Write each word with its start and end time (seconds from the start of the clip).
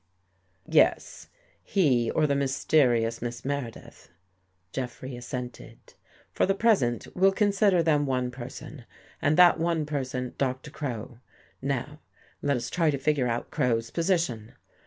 "Yes, 0.81 1.29
he 1.61 2.09
or 2.09 2.25
the 2.25 2.33
mysterious 2.33 3.21
Miss 3.21 3.45
Meredith," 3.45 4.09
Jeff 4.73 5.03
rey 5.03 5.15
assented." 5.15 5.93
For 6.33 6.47
the 6.47 6.55
present, 6.55 7.05
we'll 7.15 7.31
consider 7.31 7.83
them 7.83 8.07
one 8.07 8.31
person, 8.31 8.85
and 9.21 9.37
that 9.37 9.59
one 9.59 9.85
person 9.85 10.33
Doctor 10.39 10.71
Crow. 10.71 11.19
Now 11.61 11.99
let 12.41 12.57
us 12.57 12.71
try 12.71 12.89
to 12.89 12.97
figure 12.97 13.27
out 13.27 13.51
Crow's 13.51 13.91
position. 13.91 14.53